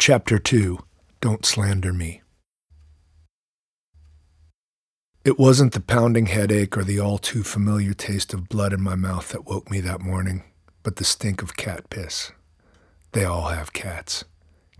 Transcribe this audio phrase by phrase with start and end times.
[0.00, 0.78] Chapter 2
[1.20, 2.22] Don't Slander Me.
[5.26, 8.94] It wasn't the pounding headache or the all too familiar taste of blood in my
[8.94, 10.42] mouth that woke me that morning,
[10.82, 12.32] but the stink of cat piss.
[13.12, 14.24] They all have cats.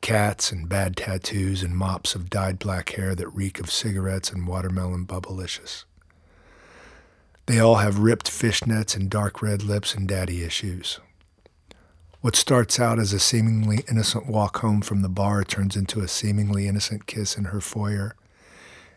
[0.00, 4.46] Cats and bad tattoos and mops of dyed black hair that reek of cigarettes and
[4.46, 5.84] watermelon bubblicious.
[7.46, 11.00] They all have ripped fishnets and dark red lips and daddy issues.
[12.20, 16.08] What starts out as a seemingly innocent walk home from the bar turns into a
[16.08, 18.16] seemingly innocent kiss in her foyer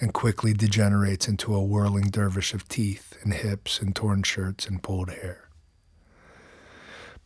[0.00, 4.82] and quickly degenerates into a whirling dervish of teeth and hips and torn shirts and
[4.82, 5.50] pulled hair.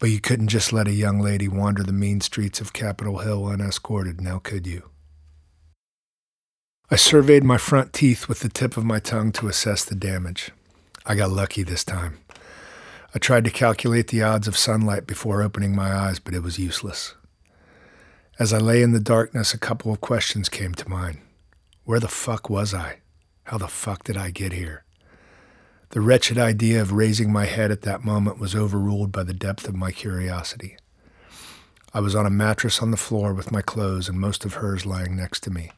[0.01, 3.47] But you couldn't just let a young lady wander the mean streets of Capitol Hill
[3.47, 4.91] unescorted, now could you?
[6.91, 10.51] I surveyed my front teeth with the tip of my tongue to assess the damage.
[11.07, 12.19] I got lucky this time.
[13.17, 16.59] I tried to calculate the odds of sunlight before opening my eyes, but it was
[16.59, 17.15] useless.
[18.39, 21.21] As I lay in the darkness, a couple of questions came to mind.
[21.85, 22.99] Where the fuck was I?
[23.45, 24.85] How the fuck did I get here?
[25.91, 29.67] The wretched idea of raising my head at that moment was overruled by the depth
[29.67, 30.77] of my curiosity.
[31.95, 34.85] I was on a mattress on the floor with my clothes and most of hers
[34.85, 35.71] lying next to me.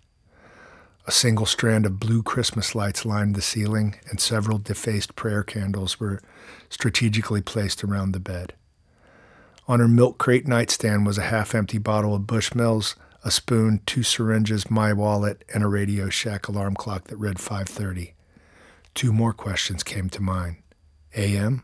[1.09, 5.98] A single strand of blue Christmas lights lined the ceiling, and several defaced prayer candles
[5.98, 6.20] were
[6.69, 8.53] strategically placed around the bed.
[9.67, 14.03] On her milk crate nightstand was a half empty bottle of Bushmills, a spoon, two
[14.03, 18.12] syringes, my wallet, and a Radio Shack alarm clock that read 5:30.
[18.95, 20.56] Two more questions came to mind.
[21.17, 21.62] AM?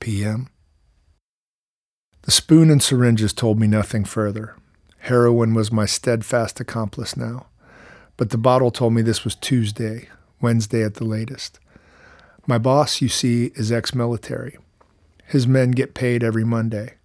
[0.00, 0.48] PM?
[2.22, 4.56] The spoon and syringes told me nothing further.
[5.00, 7.49] Heroin was my steadfast accomplice now
[8.20, 10.06] but the bottle told me this was Tuesday,
[10.42, 11.58] Wednesday at the latest.
[12.46, 14.58] My boss, you see, is ex military.
[15.24, 16.96] His men get paid every Monday.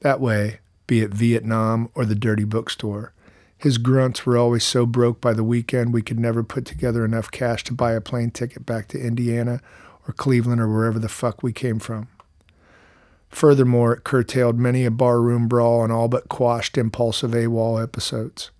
[0.00, 3.14] That way, be it Vietnam or the dirty bookstore,
[3.56, 7.30] his grunts were always so broke by the weekend we could never put together enough
[7.30, 9.62] cash to buy a plane ticket back to Indiana
[10.06, 12.08] or Cleveland or wherever the fuck we came from.
[13.30, 18.50] Furthermore, it curtailed many a barroom brawl and all but quashed impulsive AWOL episodes.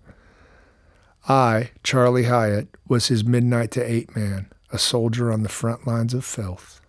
[1.29, 6.15] I, Charlie Hyatt, was his midnight to eight man, a soldier on the front lines
[6.15, 6.81] of filth.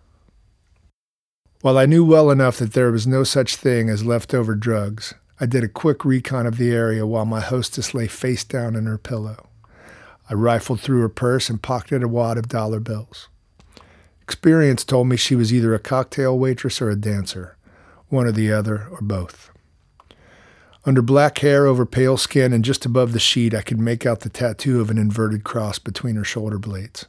[1.61, 5.45] While I knew well enough that there was no such thing as leftover drugs, I
[5.45, 8.97] did a quick recon of the area while my hostess lay face down in her
[8.97, 9.47] pillow.
[10.27, 13.27] I rifled through her purse and pocketed a wad of dollar bills.
[14.23, 17.57] Experience told me she was either a cocktail waitress or a dancer,
[18.07, 19.50] one or the other, or both.
[20.83, 24.21] Under black hair over pale skin and just above the sheet, I could make out
[24.21, 27.05] the tattoo of an inverted cross between her shoulder blades.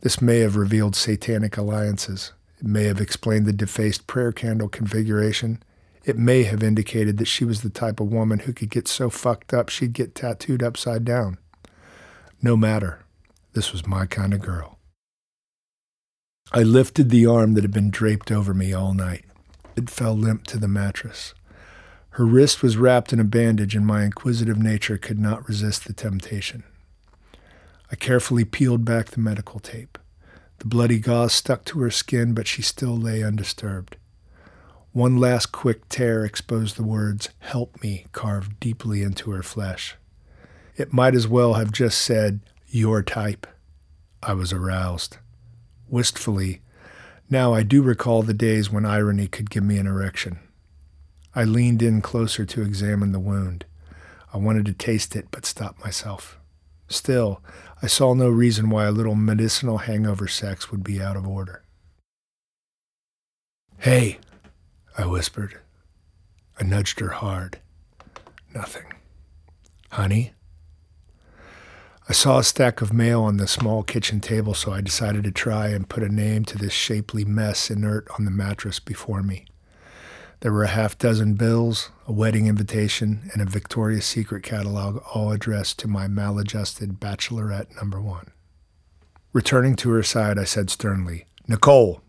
[0.00, 2.32] This may have revealed satanic alliances.
[2.58, 5.62] It may have explained the defaced prayer candle configuration.
[6.04, 9.10] It may have indicated that she was the type of woman who could get so
[9.10, 11.38] fucked up she'd get tattooed upside down.
[12.42, 13.04] No matter.
[13.52, 14.78] This was my kind of girl.
[16.52, 19.24] I lifted the arm that had been draped over me all night.
[19.76, 21.34] It fell limp to the mattress.
[22.10, 25.92] Her wrist was wrapped in a bandage, and my inquisitive nature could not resist the
[25.92, 26.64] temptation.
[27.90, 29.98] I carefully peeled back the medical tape.
[30.58, 33.96] The bloody gauze stuck to her skin, but she still lay undisturbed.
[34.92, 39.96] One last quick tear exposed the words, Help me, carved deeply into her flesh.
[40.76, 43.46] It might as well have just said, Your type.
[44.22, 45.18] I was aroused.
[45.88, 46.62] Wistfully,
[47.30, 50.40] now I do recall the days when irony could give me an erection.
[51.38, 53.64] I leaned in closer to examine the wound.
[54.34, 56.36] I wanted to taste it, but stopped myself.
[56.88, 57.40] Still,
[57.80, 61.62] I saw no reason why a little medicinal hangover sex would be out of order.
[63.78, 64.18] Hey,
[64.96, 65.60] I whispered.
[66.58, 67.60] I nudged her hard.
[68.52, 68.92] Nothing.
[69.92, 70.32] Honey?
[72.08, 75.30] I saw a stack of mail on the small kitchen table, so I decided to
[75.30, 79.46] try and put a name to this shapely mess inert on the mattress before me.
[80.40, 85.32] There were a half dozen bills, a wedding invitation, and a Victoria's Secret catalog, all
[85.32, 88.30] addressed to my maladjusted bachelorette number one.
[89.32, 92.02] Returning to her side, I said sternly, Nicole.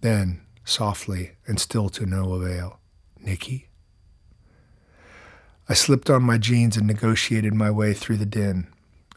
[0.00, 2.80] Then, softly and still to no avail,
[3.20, 3.68] Nikki.
[5.68, 8.66] I slipped on my jeans and negotiated my way through the din,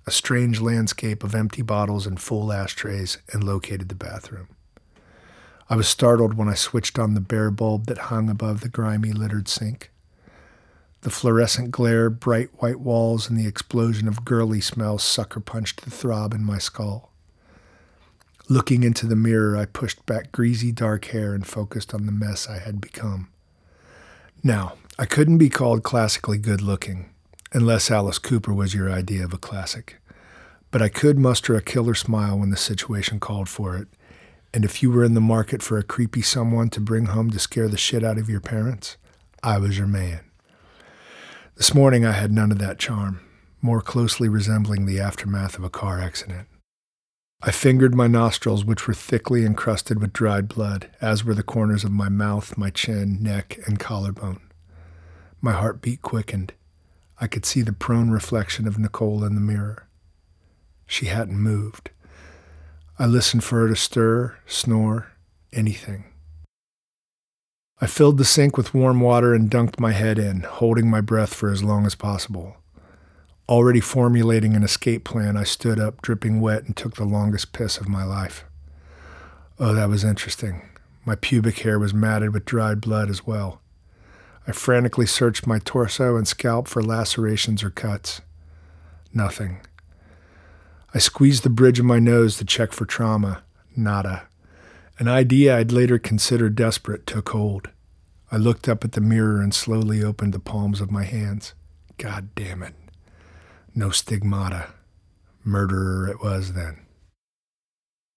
[0.06, 4.48] a strange landscape of empty bottles and full ashtrays, and located the bathroom.
[5.70, 9.12] I was startled when I switched on the bare bulb that hung above the grimy,
[9.12, 9.92] littered sink.
[11.02, 15.92] The fluorescent glare, bright white walls, and the explosion of girly smells sucker punched the
[15.92, 17.12] throb in my skull.
[18.50, 22.48] Looking into the mirror, I pushed back greasy dark hair and focused on the mess
[22.48, 23.30] I had become.
[24.44, 27.10] Now, I couldn't be called classically good looking.
[27.54, 29.98] unless Alice Cooper was your idea of a classic.
[30.72, 33.88] But I could muster a killer smile when the situation called for it.
[34.58, 37.38] And if you were in the market for a creepy someone to bring home to
[37.38, 38.98] scare the shit out of your parents,
[39.44, 40.22] I was your man.
[41.58, 43.22] This morning I had none of that charm,
[43.62, 46.48] more closely resembling the aftermath of a car accident.
[47.40, 51.84] I fingered my nostrils, which were thickly encrusted with dried blood, as were the corners
[51.84, 54.42] of my mouth, my chin, neck, and collarbone.
[55.40, 56.54] My heartbeat quickened.
[57.22, 59.88] I could see the prone reflection of Nicole in the mirror.
[60.88, 61.92] She hadn't moved.
[63.00, 65.12] I listened for her to stir, snore,
[65.54, 66.06] anything.
[67.80, 71.32] I filled the sink with warm water and dunked my head in, holding my breath
[71.32, 72.58] for as long as possible.
[73.48, 77.78] Already formulating an escape plan, I stood up, dripping wet, and took the longest piss
[77.78, 78.46] of my life.
[79.60, 80.64] Oh, that was interesting.
[81.06, 83.62] My pubic hair was matted with dried blood as well.
[84.48, 88.22] I frantically searched my torso and scalp for lacerations or cuts.
[89.14, 89.62] Nothing.
[90.94, 93.44] I squeezed the bridge of my nose to check for trauma.
[93.76, 94.28] Nada.
[95.00, 97.70] An idea I'd later consider desperate took hold.
[98.32, 101.54] I looked up at the mirror and slowly opened the palms of my hands.
[101.98, 102.74] God damn it.
[103.76, 104.70] No stigmata.
[105.44, 106.80] Murderer it was then.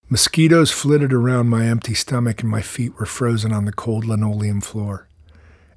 [0.09, 4.61] Mosquitoes flitted around my empty stomach and my feet were frozen on the cold linoleum
[4.61, 5.07] floor.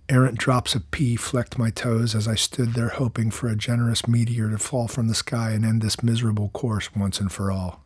[0.09, 4.05] Errant drops of pee flecked my toes as I stood there hoping for a generous
[4.05, 7.85] meteor to fall from the sky and end this miserable course once and for all.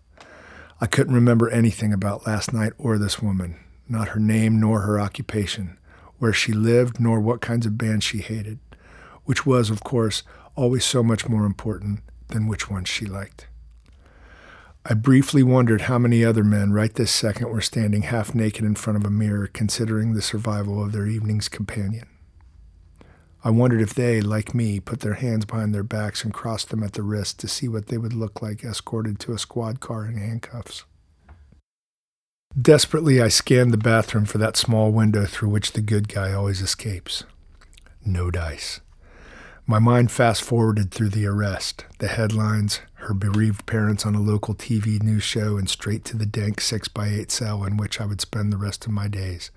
[0.81, 4.99] I couldn't remember anything about last night or this woman, not her name nor her
[4.99, 5.77] occupation,
[6.17, 8.57] where she lived nor what kinds of bands she hated,
[9.25, 10.23] which was, of course,
[10.55, 11.99] always so much more important
[12.29, 13.47] than which ones she liked.
[14.89, 18.75] I briefly wondered how many other men right this second were standing half naked in
[18.75, 22.07] front of a mirror considering the survival of their evening's companion.
[23.43, 26.83] I wondered if they, like me, put their hands behind their backs and crossed them
[26.83, 30.05] at the wrist to see what they would look like escorted to a squad car
[30.05, 30.85] in handcuffs.
[32.59, 36.61] Desperately, I scanned the bathroom for that small window through which the good guy always
[36.61, 37.25] escapes.
[38.05, 38.79] No dice.
[39.69, 44.55] My mind fast forwarded through the arrest, the headlines, her bereaved parents on a local
[44.55, 48.05] TV news show, and straight to the dank 6 by 8 cell in which I
[48.05, 49.51] would spend the rest of my days,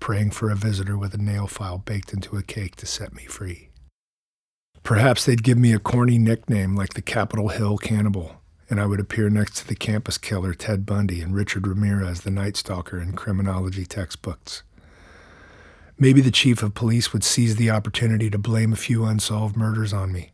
[0.00, 3.24] praying for a visitor with a nail file baked into a cake to set me
[3.24, 3.70] free.
[4.82, 9.00] Perhaps they'd give me a corny nickname like the Capitol Hill Cannibal, and I would
[9.00, 13.14] appear next to the campus killer Ted Bundy and Richard Ramirez, the Night Stalker, in
[13.14, 14.62] criminology textbooks.
[15.98, 19.92] Maybe the chief of police would seize the opportunity to blame a few unsolved murders
[19.92, 20.32] on me.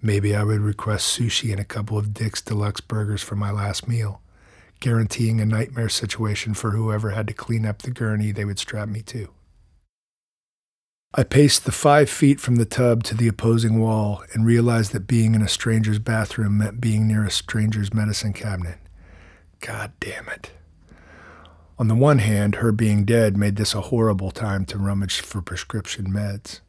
[0.00, 3.86] Maybe I would request sushi and a couple of Dick's Deluxe burgers for my last
[3.86, 4.20] meal,
[4.80, 8.88] guaranteeing a nightmare situation for whoever had to clean up the gurney they would strap
[8.88, 9.28] me to.
[11.14, 15.06] I paced the five feet from the tub to the opposing wall and realized that
[15.06, 18.78] being in a stranger's bathroom meant being near a stranger's medicine cabinet.
[19.60, 20.50] God damn it.
[21.78, 25.40] On the one hand, her being dead made this a horrible time to rummage for
[25.40, 26.60] prescription meds.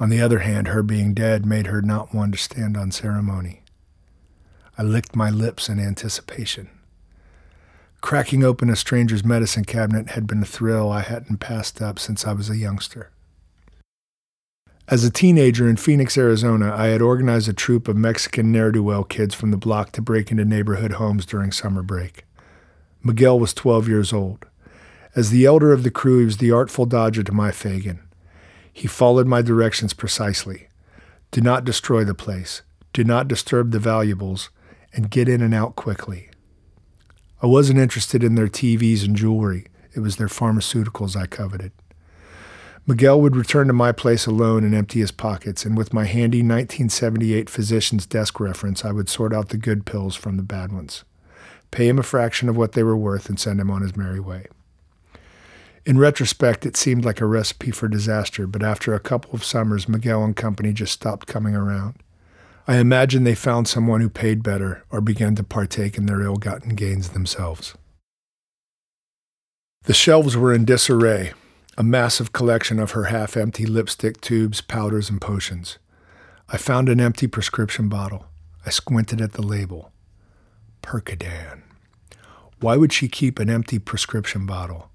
[0.00, 3.62] On the other hand, her being dead made her not one to stand on ceremony.
[4.76, 6.70] I licked my lips in anticipation.
[8.00, 12.26] Cracking open a stranger's medicine cabinet had been a thrill I hadn't passed up since
[12.26, 13.10] I was a youngster.
[14.88, 18.82] As a teenager in Phoenix, Arizona, I had organized a troop of Mexican ne'er do
[18.82, 22.24] well kids from the block to break into neighborhood homes during summer break.
[23.06, 24.46] Miguel was 12 years old.
[25.14, 28.00] As the elder of the crew, he was the artful dodger to my Fagin.
[28.72, 30.68] He followed my directions precisely.
[31.30, 32.62] Do not destroy the place.
[32.94, 34.48] Do not disturb the valuables,
[34.94, 36.30] and get in and out quickly.
[37.42, 39.66] I wasn't interested in their TVs and jewelry.
[39.94, 41.72] It was their pharmaceuticals I coveted.
[42.86, 46.38] Miguel would return to my place alone and empty his pockets, and with my handy
[46.38, 51.04] 1978 physician's desk reference, I would sort out the good pills from the bad ones
[51.74, 54.20] pay him a fraction of what they were worth, and send him on his merry
[54.20, 54.46] way.
[55.84, 59.88] In retrospect, it seemed like a recipe for disaster, but after a couple of summers,
[59.88, 61.96] Miguel and company just stopped coming around.
[62.68, 66.36] I imagine they found someone who paid better or began to partake in their ill
[66.36, 67.74] gotten gains themselves.
[69.82, 71.32] The shelves were in disarray,
[71.76, 75.78] a massive collection of her half empty lipstick tubes, powders, and potions.
[76.48, 78.26] I found an empty prescription bottle.
[78.64, 79.90] I squinted at the label.
[80.84, 81.62] Percodan.
[82.60, 84.90] Why would she keep an empty prescription bottle?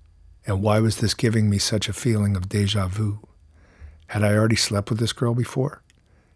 [0.46, 3.20] And why was this giving me such a feeling of deja vu?
[4.08, 5.82] Had I already slept with this girl before?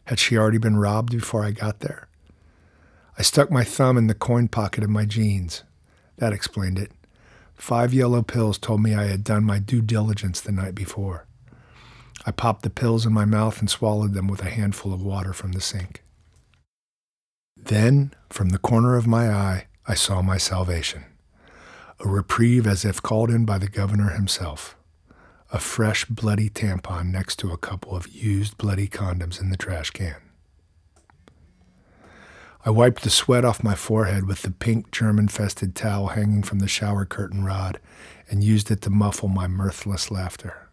[0.06, 2.08] Had she already been robbed before I got there?
[3.18, 5.64] I stuck my thumb in the coin pocket of my jeans.
[6.18, 6.92] That explained it.
[7.54, 11.26] Five yellow pills told me I had done my due diligence the night before.
[12.26, 15.32] I popped the pills in my mouth and swallowed them with a handful of water
[15.32, 16.03] from the sink.
[17.66, 21.06] Then, from the corner of my eye, I saw my salvation.
[22.00, 24.76] A reprieve as if called in by the governor himself.
[25.52, 29.92] A fresh, bloody tampon next to a couple of used, bloody condoms in the trash
[29.92, 30.16] can.
[32.66, 36.60] I wiped the sweat off my forehead with the pink germ infested towel hanging from
[36.60, 37.80] the shower curtain rod
[38.30, 40.70] and used it to muffle my mirthless laughter.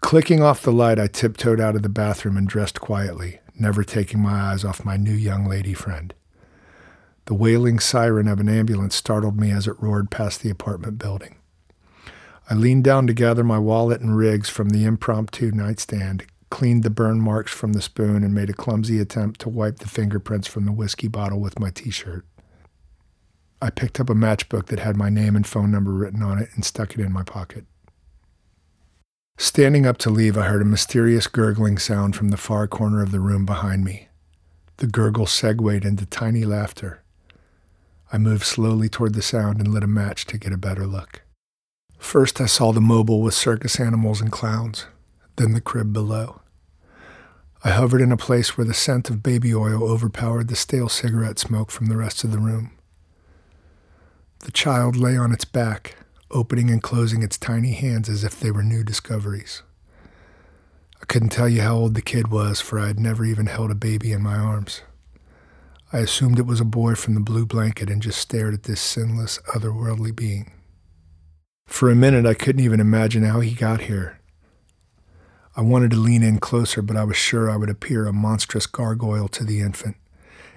[0.00, 4.20] Clicking off the light, I tiptoed out of the bathroom and dressed quietly, never taking
[4.20, 6.14] my eyes off my new young lady friend.
[7.26, 11.36] The wailing siren of an ambulance startled me as it roared past the apartment building.
[12.50, 16.90] I leaned down to gather my wallet and rigs from the impromptu nightstand, cleaned the
[16.90, 20.64] burn marks from the spoon, and made a clumsy attempt to wipe the fingerprints from
[20.64, 22.24] the whiskey bottle with my t shirt.
[23.60, 26.48] I picked up a matchbook that had my name and phone number written on it
[26.54, 27.66] and stuck it in my pocket.
[29.58, 33.10] Standing up to leave, I heard a mysterious gurgling sound from the far corner of
[33.10, 34.06] the room behind me.
[34.76, 37.02] The gurgle segued into tiny laughter.
[38.12, 41.22] I moved slowly toward the sound and lit a match to get a better look.
[41.98, 44.86] First, I saw the mobile with circus animals and clowns
[45.34, 46.40] then the crib below.
[47.64, 51.40] I hovered in a place where the scent of baby oil overpowered the stale cigarette
[51.40, 52.78] smoke from the rest of the room.
[54.38, 55.96] The child lay on its back,
[56.30, 59.62] opening and closing its tiny hands as if they were new discoveries.
[61.00, 63.70] I couldn't tell you how old the kid was, for I had never even held
[63.70, 64.82] a baby in my arms.
[65.92, 68.80] I assumed it was a boy from the blue blanket and just stared at this
[68.80, 70.52] sinless, otherworldly being.
[71.66, 74.18] For a minute, I couldn't even imagine how he got here,
[75.58, 78.64] I wanted to lean in closer, but I was sure I would appear a monstrous
[78.64, 79.96] gargoyle to the infant,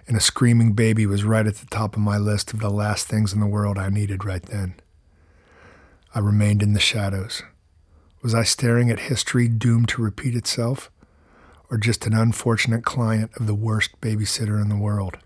[0.08, 3.08] and a screaming baby was right at the top of my list of the last
[3.08, 4.76] things in the world I needed right then.
[6.14, 7.42] I remained in the shadows.
[8.22, 10.92] Was I staring at history doomed to repeat itself,
[11.70, 15.20] or just an unfortunate client of the worst babysitter in the world?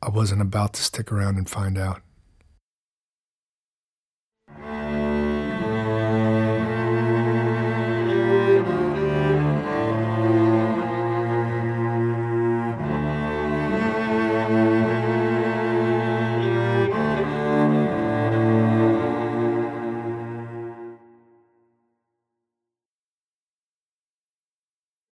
[0.00, 2.00] I wasn't about to stick around and find out.